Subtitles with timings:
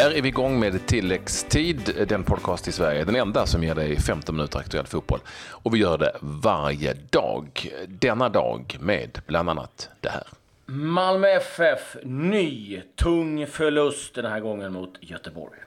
[0.00, 4.00] Där är vi igång med tilläggstid, den podcast i Sverige, den enda som ger dig
[4.00, 5.20] 15 minuter aktuell fotboll.
[5.50, 7.72] Och vi gör det varje dag.
[7.88, 10.22] Denna dag med bland annat det här.
[10.66, 15.58] Malmö FF, ny tung förlust den här gången mot Göteborg.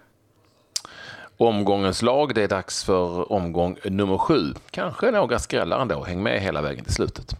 [1.38, 4.54] Omgångens lag, det är dags för omgång nummer sju.
[4.72, 7.36] Kanske några skrällar ändå, häng med hela vägen till slutet.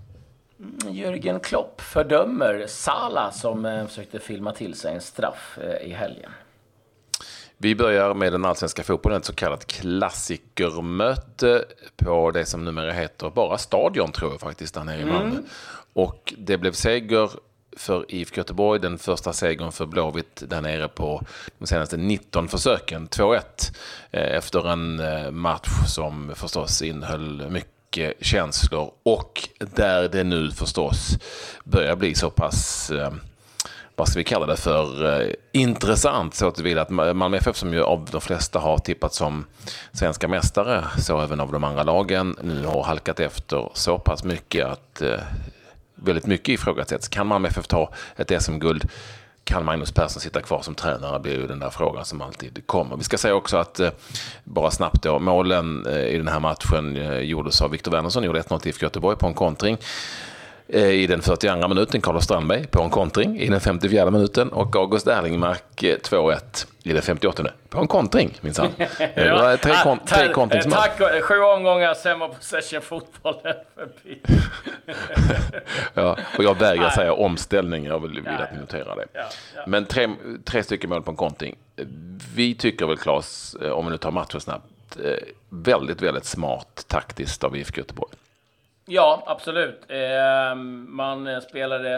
[0.60, 5.94] Mm, Jörgen Klopp fördömer Sala som eh, försökte filma till sig en straff eh, i
[5.94, 6.32] helgen.
[7.64, 13.30] Vi börjar med den allsvenska fotbollen, ett så kallat klassikermöte på det som numera heter
[13.30, 15.30] bara Stadion, tror jag faktiskt, där nere i Malmö.
[15.30, 15.46] Mm.
[15.94, 17.30] Och det blev seger
[17.78, 21.22] för IFK Göteborg, den första segern för Blåvitt där nere på
[21.58, 23.42] de senaste 19 försöken, 2-1.
[24.12, 31.18] Eh, efter en eh, match som förstås innehöll mycket känslor och där det nu förstås
[31.64, 33.14] börjar bli så pass eh,
[33.96, 37.84] vad ska vi kalla det för, eh, intressant så tillvida att Malmö FF som ju
[37.84, 39.46] av de flesta har tippat som
[39.92, 44.66] svenska mästare, så även av de andra lagen, nu har halkat efter så pass mycket
[44.66, 45.20] att eh,
[45.96, 47.08] väldigt mycket ifrågasätts.
[47.08, 48.90] Kan Malmö FF ta ett SM-guld?
[49.44, 51.20] Kan Magnus Persson sitta kvar som tränare?
[51.20, 52.98] blir ju den där frågan som alltid kommer.
[52.98, 53.90] Vi ska säga också att, eh,
[54.44, 58.40] bara snabbt då, målen eh, i den här matchen eh, gjordes av Viktor Wernersson, gjorde
[58.40, 59.78] 1-0 till IFK Göteborg på en kontring.
[60.74, 64.76] Eh, i den 42 minuten Carlos Strandberg på en kontring i den 54 minuten och
[64.76, 66.40] August Erlingmark 2-1 eh,
[66.84, 68.72] i den 58 på en kontring minsann.
[69.16, 70.74] Det var tre, kon tre kontringsmål.
[70.74, 74.22] Tack, sju omgångar, var possession fotbollen förbi.
[75.94, 79.08] ja, och jag vägrar säga omställning, jag vill, vill att ni noterar det.
[79.68, 80.10] Men tre,
[80.46, 81.56] tre stycken mål på en kontring.
[82.36, 84.98] Vi tycker väl Claes, eh, om vi nu tar matchen snabbt,
[85.50, 88.14] väldigt, väldigt smart taktiskt av IFK Göteborg.
[88.94, 89.82] Ja, absolut.
[89.88, 90.56] Eh,
[90.88, 91.96] man spelade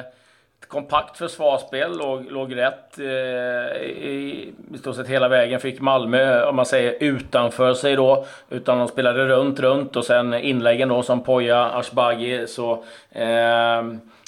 [0.60, 5.60] ett kompakt försvarsspel, låg, låg rätt eh, i, i stort sett hela vägen.
[5.60, 10.34] Fick Malmö, om man säger utanför sig då, utan de spelade runt, runt och sen
[10.34, 13.84] inläggen då som Poja, Ashbagi, så eh,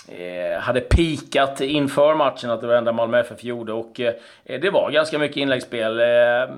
[0.08, 3.74] eh, hade pikat inför matchen, att det var det enda Malmö FF gjorde.
[3.74, 4.14] Och eh,
[4.46, 6.56] eh, det var ganska mycket inläggsspel, eh,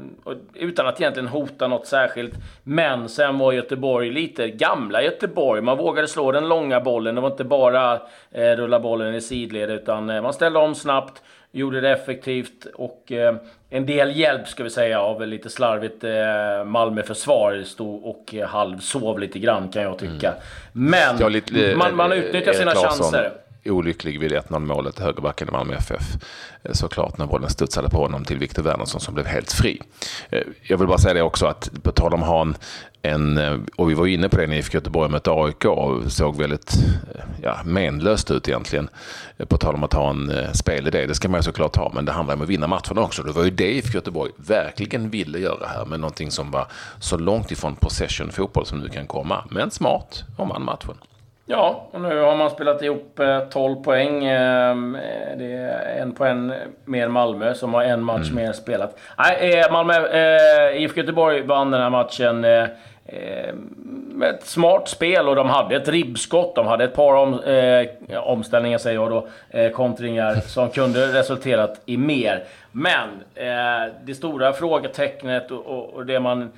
[0.54, 2.34] utan att egentligen hota något särskilt.
[2.64, 5.62] Men sen var Göteborg lite gamla Göteborg.
[5.62, 7.16] Man vågade slå den långa bollen.
[7.16, 7.94] Det var inte bara
[8.32, 11.22] eh, rulla bollen i sidled, utan eh, man ställde om snabbt
[11.52, 13.36] gjorde det effektivt och eh,
[13.70, 17.64] en del hjälp ska vi säga av lite slarvigt eh, Malmö-försvar.
[17.66, 20.28] Stod och eh, halvsov lite grann kan jag tycka.
[20.28, 20.40] Mm.
[20.74, 23.32] Men lite, man, man utnyttjar sina chanser
[23.66, 26.18] olycklig vid 1-0 målet, högerbacken i Malmö FF.
[26.64, 29.82] Eh, såklart när bollen studsade på honom till Viktor Wernersson som blev helt fri.
[30.30, 32.48] Eh, jag vill bara säga det också att på tal om att ha
[33.02, 36.38] en, eh, och vi var inne på det när IFK Göteborg mötte AIK och såg
[36.38, 36.74] väldigt
[37.42, 38.90] ja, menlöst ut egentligen.
[39.48, 42.12] På tal om att ha en spelidé, det ska man ju såklart ha, men det
[42.12, 43.24] handlar om att vinna matcherna också.
[43.24, 46.68] Det var ju det IFK Göteborg verkligen ville göra här med någonting som var
[47.00, 49.46] så långt ifrån possession-fotboll som nu kan komma.
[49.50, 50.96] Men smart om man matchen.
[51.52, 54.26] Ja, och nu har man spelat ihop 12 eh, poäng.
[54.26, 54.98] Ehm,
[55.38, 56.52] det är en poäng
[56.86, 58.44] mer Malmö som har en match mm.
[58.44, 59.00] mer spelat.
[59.18, 65.36] Nej, eh, Malmö, eh, IFK Göteborg vann den här matchen med ett smart spel och
[65.36, 66.56] de hade ett ribbskott.
[66.56, 71.82] De hade ett par om, eh, omställningar, säger jag då, eh, kontringar som kunde resulterat
[71.86, 72.44] i mer.
[72.72, 76.52] Men eh, det stora frågetecknet och, och, och det man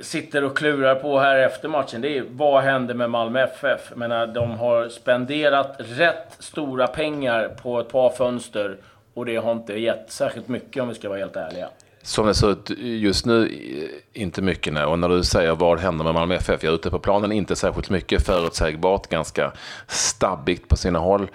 [0.00, 3.80] sitter och klurar på här efter matchen, det är vad händer med Malmö FF?
[3.88, 8.76] Jag menar, de har spenderat rätt stora pengar på ett par fönster
[9.14, 11.68] och det har inte gett särskilt mycket om vi ska vara helt ärliga.
[12.02, 13.50] Som det ser ut just nu,
[14.12, 14.84] inte mycket nej.
[14.84, 16.64] Och när du säger vad händer med Malmö FF?
[16.64, 19.52] Jag är ute på planen, inte särskilt mycket förutsägbart, ganska
[19.86, 21.28] stabbigt på sina håll.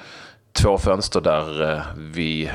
[0.53, 2.51] Två fönster där eh, vi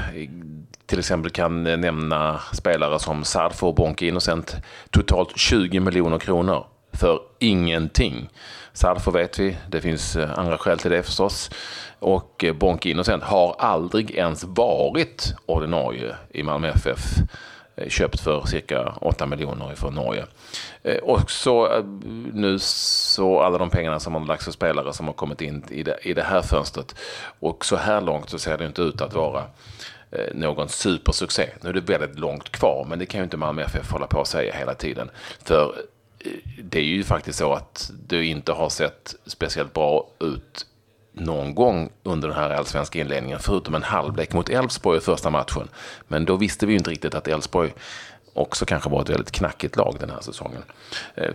[0.86, 4.56] till exempel kan eh, nämna spelare som Sarfo och Bonke Innocent.
[4.91, 8.28] Totalt 20 miljoner kronor för ingenting.
[8.72, 11.50] Sarfo vet vi, det finns eh, andra skäl till det förstås.
[11.98, 17.01] Och Bonke Innocent har aldrig ens varit ordinarie i Malmö FF.
[17.78, 20.27] Eh, köpt för cirka 8 miljoner från Norge.
[20.83, 21.84] Eh, och så eh,
[22.33, 25.83] nu så alla de pengarna som har lagts för spelare som har kommit in i
[25.83, 26.95] det, i det här fönstret.
[27.41, 29.45] Och så här långt så ser det inte ut att vara
[30.33, 31.51] någon supersuccé.
[31.60, 34.21] Nu är det väldigt långt kvar, men det kan ju inte Malmö FF hålla på
[34.21, 35.10] att säga hela tiden.
[35.45, 35.75] För
[36.63, 40.66] det är ju faktiskt så att det inte har sett speciellt bra ut
[41.20, 45.68] någon gång under den här allsvenska inledningen, förutom en halvlek mot Elfsborg i första matchen.
[46.09, 47.72] Men då visste vi ju inte riktigt att Elfsborg
[48.34, 50.62] också kanske var ett väldigt knackigt lag den här säsongen.
[51.15, 51.30] Eh,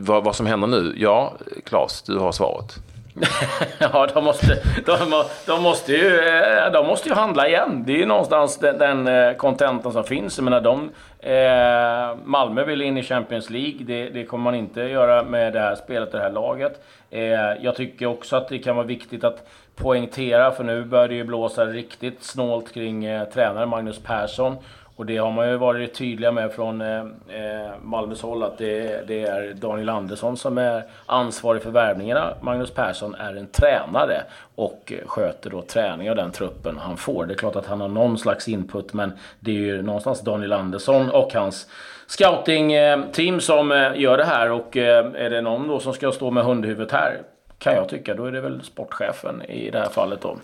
[0.00, 0.94] vad, vad som händer nu?
[0.96, 1.32] Ja,
[1.64, 2.78] Claes, du har svaret.
[3.78, 7.82] ja, de måste, de, de, måste ju, eh, de måste ju handla igen.
[7.86, 10.38] Det är ju någonstans den, den eh, kontentan som finns.
[10.38, 10.90] Jag menar, de,
[11.22, 13.84] eh, Malmö vill in i Champions League.
[13.84, 16.82] Det, det, kommer man inte göra med det här spelet, och det här laget.
[17.10, 17.22] Eh,
[17.60, 21.24] jag tycker också att det kan vara viktigt att poängtera, för nu börjar det ju
[21.24, 24.56] blåsa riktigt snålt kring eh, tränare Magnus Persson.
[25.02, 29.08] Och det har man ju varit tydliga med från eh, eh, Malmös håll att det,
[29.08, 32.34] det, är Daniel Andersson som är ansvarig för värvningarna.
[32.40, 34.22] Magnus Persson är en tränare
[34.54, 37.26] och sköter då träning av den truppen han får.
[37.26, 40.52] Det är klart att han har någon slags input men det är ju någonstans Daniel
[40.52, 41.68] Andersson och hans
[42.06, 44.50] scouting-team eh, som eh, gör det här.
[44.50, 47.22] Och eh, är det någon då som ska stå med hundhuvudet här
[47.58, 50.36] kan jag tycka, då är det väl sportchefen i det här fallet då.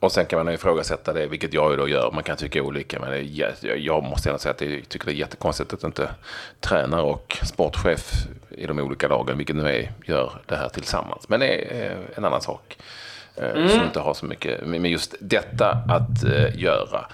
[0.00, 2.10] Och sen kan man ifrågasätta det, vilket jag ju då gör.
[2.12, 5.14] Man kan tycka olika, men är, jag måste ändå säga att jag tycker det är
[5.14, 6.10] jättekonstigt att inte
[6.60, 8.12] tränare och sportchef
[8.50, 11.28] i de olika lagen, vilket nu är, gör det här tillsammans.
[11.28, 12.78] Men det är en annan sak.
[13.36, 13.68] Eh, mm.
[13.68, 17.06] Som inte har så mycket med just detta att uh, göra.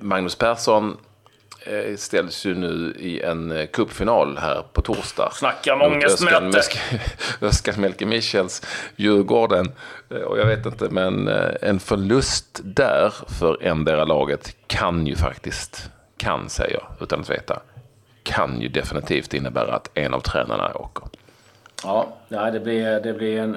[0.00, 1.11] Magnus Persson Eh,
[1.96, 5.30] ställs ju nu i en eh, cupfinal här på torsdag.
[5.32, 6.60] Snacka om ångestmöte!
[7.40, 8.62] Öskan Melke Michels
[8.96, 9.72] Djurgården.
[10.10, 11.28] Eh, och jag vet inte, men
[11.62, 17.60] en förlust där för endera laget kan ju faktiskt, kan säger jag utan att veta,
[18.22, 21.04] kan ju definitivt innebära att en av tränarna åker.
[21.84, 23.56] Ja, det, blir, det blir en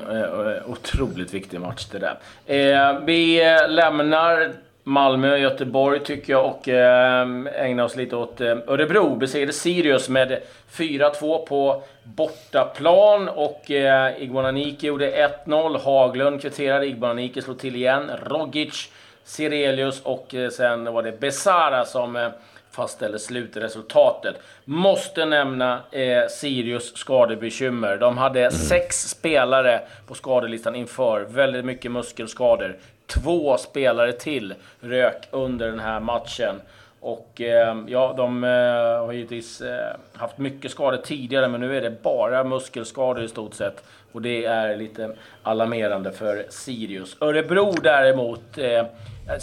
[0.66, 3.06] otroligt viktig match det där.
[3.06, 4.54] vi lämnar
[4.88, 9.16] Malmö, Göteborg tycker jag och eh, ägna oss lite åt eh, Örebro.
[9.16, 10.42] Besegrade Sirius med
[10.72, 14.24] 4-2 på bortaplan och eh,
[14.80, 15.80] gjorde 1-0.
[15.80, 18.12] Haglund kvitterade, Igbananike slog till igen.
[18.24, 18.90] Rogic,
[19.24, 22.30] Sirelius och eh, sen var det Besara som eh,
[22.72, 24.36] fastställde slutresultatet.
[24.66, 27.98] Måste nämna eh, Sirius skadebekymmer.
[27.98, 28.52] De hade mm.
[28.52, 31.22] sex spelare på skadelistan inför.
[31.22, 32.78] Väldigt mycket muskelskador.
[33.08, 36.62] Två spelare till rök under den här matchen.
[37.00, 41.82] Och eh, ja, de eh, har givetvis eh, haft mycket skador tidigare, men nu är
[41.82, 43.84] det bara muskelskador i stort sett.
[44.16, 47.18] Och det är lite alarmerande för Sirius.
[47.22, 48.84] Örebro däremot, eh,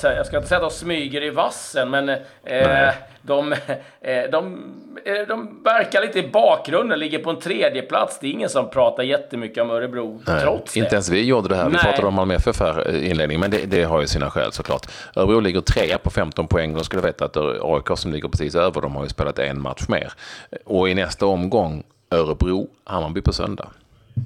[0.03, 2.91] jag ska inte säga att de smyger i vassen, men eh,
[3.23, 4.53] de, eh, de,
[5.05, 8.19] eh, de verkar lite i bakgrunden, ligger på en tredje plats.
[8.21, 10.81] Det är ingen som pratar jättemycket om Örebro, Nej, trots det.
[10.81, 11.65] Inte ens vi gjorde det här.
[11.65, 11.83] Vi Nej.
[11.83, 14.87] pratade om Malmö FF här i inledningen, men det, det, har ju sina skäl såklart.
[15.17, 16.75] Örebro ligger trea på 15 poäng.
[16.75, 19.89] De skulle veta att AIK som ligger precis över, de har ju spelat en match
[19.89, 20.13] mer.
[20.65, 23.69] Och i nästa omgång, Örebro-Hammarby på söndag.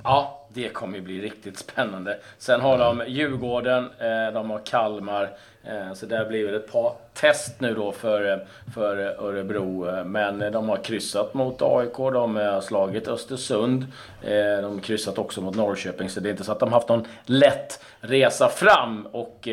[0.04, 2.18] Ja, det kommer ju bli riktigt spännande.
[2.38, 5.30] Sen har de Djurgården, eh, de har Kalmar.
[5.68, 8.38] Eh, så där blir det ett par test nu då för, eh,
[8.74, 9.88] för Örebro.
[9.88, 13.86] Eh, men de har kryssat mot AIK, de har slagit Östersund.
[14.22, 17.06] De har kryssat också mot Norrköping, så det är inte så att de haft någon
[17.24, 19.06] lätt resa fram.
[19.12, 19.48] Och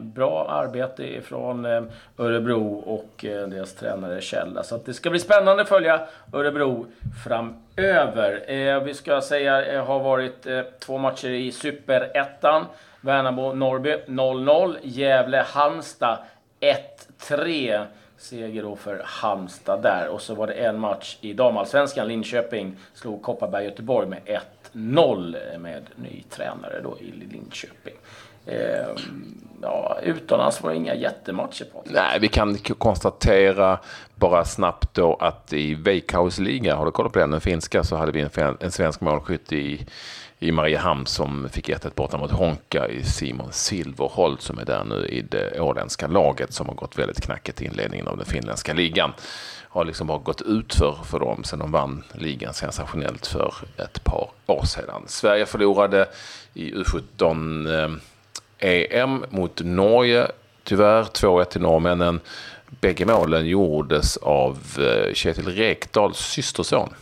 [0.00, 1.66] bra arbete ifrån
[2.18, 4.58] Örebro och deras tränare Kjell.
[4.64, 6.00] Så det ska bli spännande att följa
[6.32, 6.86] Örebro
[7.24, 8.80] framöver.
[8.80, 10.46] Vi ska säga har varit
[10.80, 12.66] två matcher i Superettan.
[13.00, 14.76] Värnamo-Norrby 0-0.
[14.82, 16.18] Gävle-Halmstad
[17.20, 17.86] 1-3.
[18.18, 20.08] Seger då för Halmstad där.
[20.08, 22.08] Och så var det en match i damallsvenskan.
[22.08, 24.20] Linköping slog Kopparberg-Göteborg med
[24.72, 27.94] 1-0 med ny tränare då i Linköping.
[28.46, 28.86] Eh,
[29.62, 31.82] ja, utomlands var det inga jättematcher på.
[31.84, 33.78] Nej, vi kan konstatera
[34.14, 37.96] bara snabbt då att i Veikkaus liga, har du kollat på den, den finska, så
[37.96, 39.86] hade vi en, en svensk målskytt i
[40.42, 45.06] i Mariehamn som fick 1-1 borta mot Honka i Simon Silverholt som är där nu
[45.06, 49.12] i det åländska laget som har gått väldigt knackigt i inledningen av den finländska ligan.
[49.68, 54.04] Har liksom bara gått ut för, för dem sen de vann ligan sensationellt för ett
[54.04, 55.02] par år sedan.
[55.06, 56.08] Sverige förlorade
[56.54, 58.02] i U17-EM
[59.22, 60.26] eh, mot Norge
[60.64, 62.20] tyvärr 2-1 till norrmännen.
[62.66, 66.94] Bägge målen gjordes av eh, Kjetil Rekdals systerson.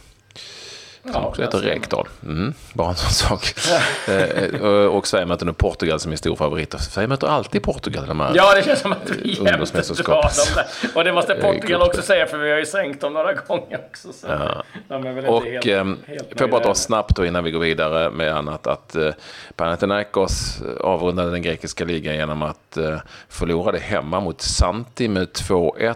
[1.02, 2.08] Som ja, också heter Rekdal.
[2.24, 3.54] Mm, bara en sån sak.
[4.08, 6.80] Eh, och Sverige möter nu Portugal som är stor favorit.
[6.80, 10.64] Sverige möter alltid Portugal de här Ja, det känns som att vi jämt drar dem
[10.94, 14.12] Och det måste Portugal också säga, för vi har ju sänkt dem några gånger också.
[14.12, 14.62] Så ja.
[14.88, 17.44] de är väl inte och helt, eh, helt får jag bara ta snabbt då innan
[17.44, 19.10] vi går vidare med annat att eh,
[19.56, 25.94] Panathinaikos avrundade den grekiska ligan genom att eh, förlora det hemma mot Santi med 2-1.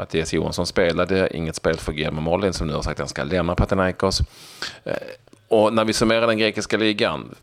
[0.00, 3.24] Mattias Johansson spelade, inget spel för Guillermo Mollin som nu har sagt att han ska
[3.24, 4.20] lämna Panathinaikos.
[4.84, 4.94] Eh,
[5.48, 7.34] och när vi summerar den grekiska ligan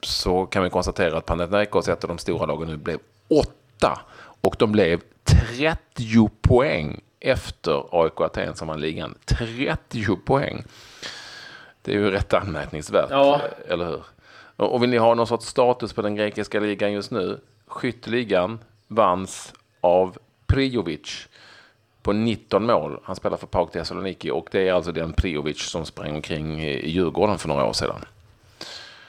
[0.00, 4.00] så kan vi konstatera att Panathinaikos, ett av de stora lagen nu, blev åtta.
[4.40, 9.14] Och de blev 30 poäng efter AIK Aten som vann ligan.
[9.24, 10.64] 30 poäng.
[11.82, 13.40] Det är ju rätt anmärkningsvärt, Ja.
[13.68, 14.02] eller hur?
[14.56, 17.40] Och och vill ni ha någon sorts status på den grekiska ligan just nu?
[17.66, 21.28] Skytteligan vanns av Prijovic
[22.04, 23.00] på 19 mål.
[23.02, 26.90] Han spelar för PAOK Thessaloniki och det är alltså den Prijovic som sprang omkring i
[26.90, 28.04] Djurgården för några år sedan.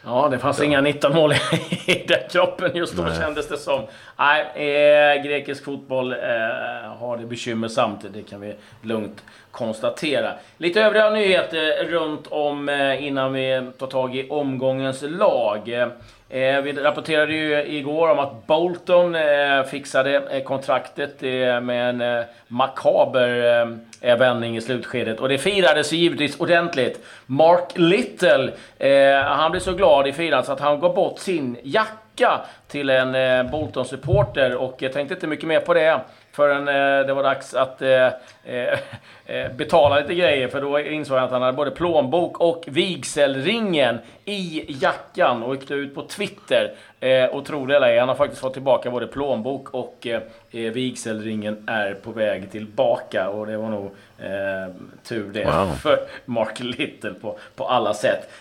[0.05, 1.33] Ja, det fanns inga 19 mål
[1.85, 3.19] i den kroppen just då Nej.
[3.19, 3.81] kändes det som.
[4.17, 6.17] Nej, eh, grekisk fotboll eh,
[6.99, 8.05] har det bekymmersamt.
[8.13, 10.31] Det kan vi lugnt konstatera.
[10.57, 15.69] Lite övriga nyheter runt om eh, innan vi tar tag i omgångens lag.
[16.29, 22.01] Eh, vi rapporterade ju igår om att Bolton eh, fixade eh, kontraktet eh, med en
[22.01, 23.67] eh, makaber eh,
[24.05, 25.19] vändning i slutskedet.
[25.19, 26.99] Och det firades givetvis ordentligt.
[27.25, 31.57] Mark Little, eh, han blev så glad i firandet så att han gav bort sin
[31.63, 34.55] jacka till en eh, Bolton-supporter.
[34.55, 35.99] Och jag tänkte inte mycket mer på det
[36.35, 38.07] förrän eh, det var dags att eh,
[38.43, 38.79] eh,
[39.25, 40.47] eh, betala lite grejer.
[40.47, 45.71] För då insåg jag att han hade både plånbok och vigselringen i jackan och gick
[45.71, 46.71] ut på Twitter.
[46.99, 50.21] Eh, det eller ej, han har faktiskt fått tillbaka både plånbok och eh,
[50.71, 53.29] vigselringen är på väg tillbaka.
[53.29, 53.91] Och det var nog
[55.03, 55.71] tur det Wow.
[55.81, 58.31] för Mark Little på, på alla sätt.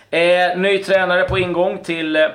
[0.56, 2.28] Ny tränare på ingång till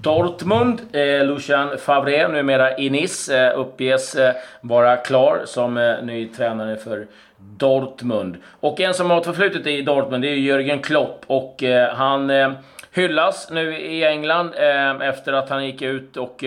[0.00, 6.28] Dortmund, eh, Lucian Favre, numera i Nice, eh, uppges eh, vara klar som eh, ny
[6.28, 7.06] tränare för
[7.36, 8.36] Dortmund.
[8.60, 12.30] Och en som har ett förflutet i Dortmund det är Jürgen Klopp och eh, han
[12.30, 12.52] eh,
[12.92, 16.44] hyllas nu i England eh, efter att han gick ut och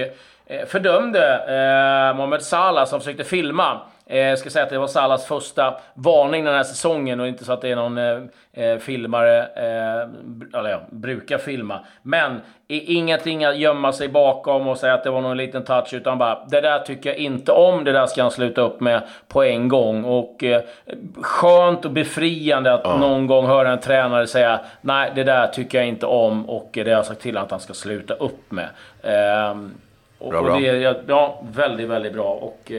[0.47, 3.79] eh, fördömde eh, Mohamed Salah som försökte filma.
[4.07, 7.45] Eh, Jag ska säga att det var Salas första varning den här säsongen och inte
[7.45, 8.19] så att det är någon eh,
[8.53, 11.79] eh, filmare, eh, eller ja, brukar filma.
[12.01, 16.17] Men ingenting att gömma sig bakom och säga att det var någon liten touch, utan
[16.17, 19.43] bara det där tycker jag inte om, det där ska han sluta upp med på
[19.43, 20.03] en gång.
[20.03, 20.61] Och eh,
[21.21, 25.87] skönt och befriande att någon gång höra en tränare säga nej, det där tycker jag
[25.87, 28.69] inte om och det har jag sagt till att han ska sluta upp med.
[29.03, 29.73] Ehm,
[30.19, 30.55] och, Bra, och bra.
[30.59, 32.71] det är ja, väldigt, väldigt bra och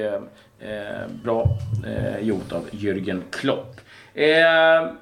[0.61, 1.49] eh, eh, bra
[1.87, 3.81] eh, gjort av Jürgen Klopp.
[4.15, 4.27] Eh,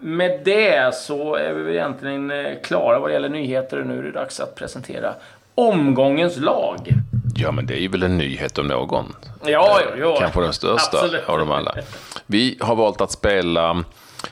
[0.00, 4.02] med det så är vi egentligen eh, klara vad det gäller nyheter och nu är
[4.02, 5.14] det dags att presentera
[5.54, 6.88] omgångens lag.
[7.36, 9.16] Ja, men det är ju väl en nyhet om någon.
[9.46, 10.16] Ja, ja, ja.
[10.20, 11.28] Kanske den största Absolut.
[11.28, 11.74] av dem alla.
[12.26, 13.84] Vi har valt att spela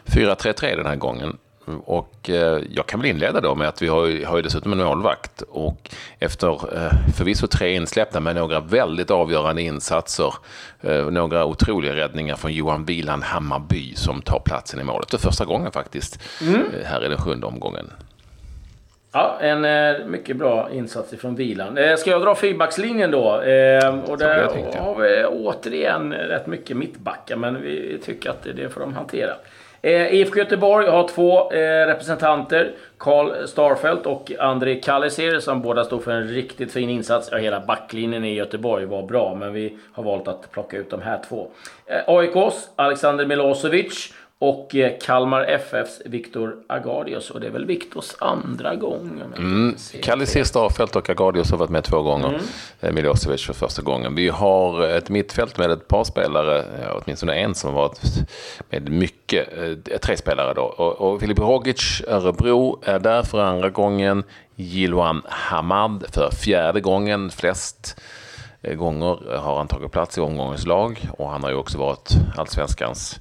[0.06, 1.36] 4-3-3 den här gången.
[1.84, 4.78] Och eh, jag kan väl inleda då med att vi har, har ju dessutom en
[4.78, 5.42] målvakt.
[5.42, 10.34] Och efter eh, förvisso tre insläppta med några väldigt avgörande insatser,
[10.80, 15.10] eh, några otroliga räddningar från Johan Wieland Hammarby som tar platsen i målet.
[15.10, 16.62] För första gången faktiskt, Mm.
[16.84, 17.90] här i den sjunde omgången.
[19.14, 21.78] Ja, en mycket bra insats ifrån Vilan.
[21.78, 23.40] Eh, ska jag dra feedbackslinjen då?
[23.42, 28.52] Eh, och det där har vi återigen rätt mycket mittbackar, men vi tycker att det,
[28.52, 29.32] det får de hantera.
[29.84, 32.72] Eh, IFK Göteborg har två eh, representanter.
[32.98, 37.28] Karl Starfelt och André Kalliser som båda stod för en riktigt fin insats.
[37.32, 41.02] Ja, hela backlinjen i Göteborg var bra, men vi har valt att plocka ut de
[41.02, 41.48] här två.
[41.86, 47.30] Eh, AIKs Alexander Milosevic och eh, Kalmar FFs Viktor Agardius.
[47.30, 49.22] Och det är väl Viktors andra gång.
[49.36, 49.76] Mm.
[50.02, 52.40] Kallic Starfelt och Agardius har varit med två gånger.
[52.80, 52.94] Mm.
[52.94, 54.14] Milosevic för första gången.
[54.14, 58.00] Vi har ett mittfält med ett par spelare, ja, åtminstone en som har varit
[58.70, 60.62] med mycket, eh, tre spelare då.
[60.62, 64.24] Och, och Filip Rogic, Örebro, är där för andra gången.
[64.54, 68.00] Jiloan Hamad för fjärde gången, flest
[68.62, 71.08] eh, gånger har han tagit plats i omgångens lag.
[71.18, 73.20] Och han har ju också varit allsvenskans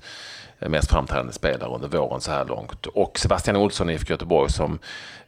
[0.70, 2.86] mest framträdande spelare under våren så här långt.
[2.86, 4.80] Och Sebastian Olsson i IFK Göteborg som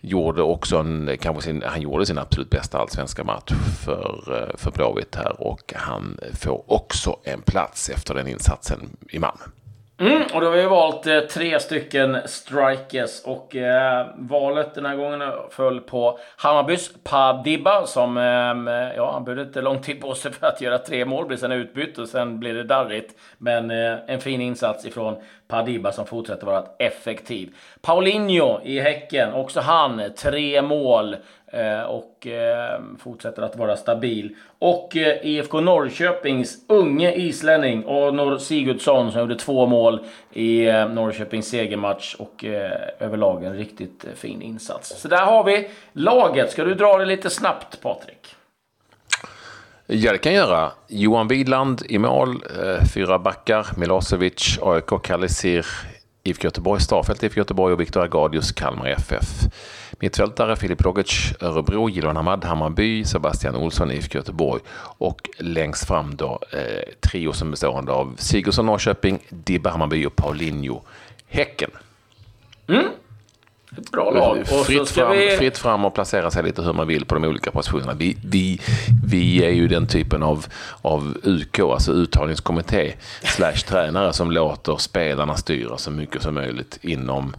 [0.02, 3.54] gjorde också en, kanske sin, han gjorde sin absolut bästa allsvenska match
[3.86, 9.20] för, eh, för Blåvitt här och han får också en plats efter den insatsen i
[9.20, 9.44] Malmö.
[9.98, 14.96] Mm, och då har vi valt eh, tre stycken strikers och eh, valet den här
[14.96, 20.16] gången föll på Hammarbys Padiba som, ehm, eh, ja han behövde inte lång tid på
[20.16, 23.16] sig för att göra tre mål, blev sen utbytt och sen blir det darrigt.
[23.38, 25.16] Men eh, en fin insats ifrån
[25.48, 27.56] Padiba som fortsätter vara effektiv.
[27.82, 31.16] Paulinho i Häcken, också han tre mål.
[31.54, 34.36] Eh, och ehm, fortsätter att vara stabil.
[34.60, 40.00] Och eh, IFK Norrköpings unge islänning Arnor Sigurdsson som gjorde två mål
[40.34, 42.46] i eh, Norrköpings segermatch och
[43.00, 45.02] överlag en riktigt fin insats.
[45.02, 46.52] Så där har vi laget.
[46.52, 48.36] Ska du dra det lite snabbt Patrik?
[49.86, 50.72] Ja, det kan jag göra.
[50.88, 52.44] Johan Widland i mål,
[52.94, 55.66] fyra backar, Milosevic, AIK, Kalisir
[56.26, 59.26] IFK Göteborg, Starfelt, IFK Göteborg och Viktor Agadius, Kalmar FF.
[60.00, 64.62] Mittfältare Filip Rogic, Örebro, Jiloan Hamad, Hammarby, Sebastian Olsson, IFK Göteborg.
[64.98, 70.82] Och längst fram då eh, trio som bestående av Sigurdsson, Norrköping, Dibba, Hammarby och Paulinho,
[71.28, 71.72] Häcken.
[72.68, 72.86] Mm.
[73.78, 74.40] Ett bra lag.
[74.40, 75.38] Och fritt, fram, vi...
[75.38, 77.94] fritt fram och placera sig lite hur man vill på de olika positionerna.
[77.94, 78.62] Vi, vi,
[79.06, 80.46] vi är ju den typen av,
[80.82, 87.36] av UK, alltså uttagningskommitté, slash tränare som låter spelarna styra så mycket som möjligt inom,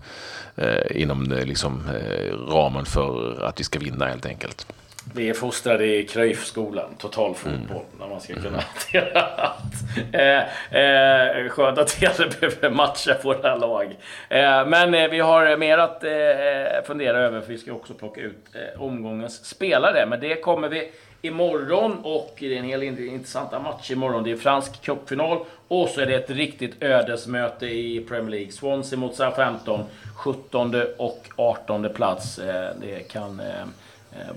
[0.56, 4.66] eh, inom eh, liksom, eh, ramen för att vi ska vinna helt enkelt.
[5.12, 7.98] Vi är fostrade i Cruyff-skolan, totalfotboll, mm.
[7.98, 9.74] när man ska kunna hantera allt.
[10.12, 13.96] Eh, eh, skönt att vi aldrig behöver matcha våra lag.
[14.28, 18.20] Eh, men eh, vi har mer att eh, fundera över, för vi ska också plocka
[18.20, 20.06] ut eh, omgångens spelare.
[20.06, 20.92] Men det kommer vi
[21.22, 24.24] imorgon och det är en hel intressanta match imorgon.
[24.24, 28.52] Det är fransk cupfinal och så är det ett riktigt ödesmöte i Premier League.
[28.52, 29.84] Swansea mot Southampton,
[30.16, 32.40] 17 och 18 plats.
[32.80, 33.66] Det kan Eh,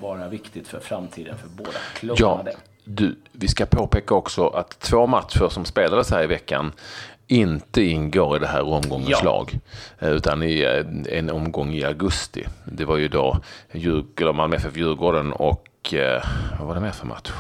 [0.02, 2.44] vara viktigt för framtiden för båda klubbarna.
[2.46, 2.54] Ja,
[2.84, 6.72] du, vi ska påpeka också att två matcher som spelades här i veckan
[7.28, 9.24] inte ingår i det här omgångens ja.
[9.24, 9.60] lag.
[10.00, 12.46] Eh, utan i eh, en omgång i augusti.
[12.66, 13.40] Det var ju då
[13.72, 15.64] Djurgården, Malmö FF Djurgården och
[16.60, 17.32] vad var det mer för match?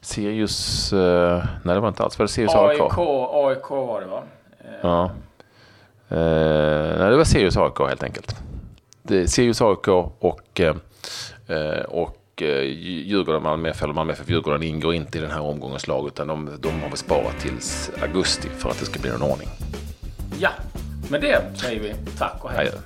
[0.00, 2.80] Sirius, nej det var inte alls, var det Sirius AIK?
[2.80, 2.98] AIK,
[3.32, 4.22] AIK var det va?
[4.82, 5.10] Ja.
[6.08, 8.36] nej det var Sirius AIK helt enkelt.
[9.02, 10.74] Det, Sirius AIK och Eh,
[11.46, 12.62] Eh, och eh,
[13.06, 16.26] Djurgården, Malmö FF, eller Malmö FF Djurgården ingår inte i den här omgångens lag utan
[16.26, 19.48] de, de har vi sparat tills augusti för att det ska bli någon ordning.
[20.38, 20.50] Ja,
[21.10, 22.68] med det säger vi tack och hej.
[22.68, 22.78] Adjö.